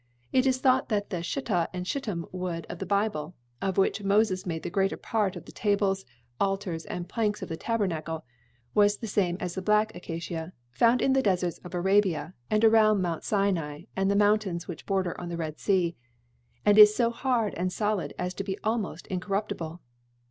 [0.33, 4.47] It is thought that the shittah and shittim wood of the Bible, of which Moses
[4.47, 6.05] made the greater part of the tables,
[6.39, 8.25] altars and planks of the tabernacle,
[8.73, 12.97] was the same as the black acacia found in the deserts of Arabia and about
[12.97, 15.95] Mount Sinai and the mountains which border on the Red Sea,
[16.65, 19.81] and is so hard and solid as to be almost incorruptible.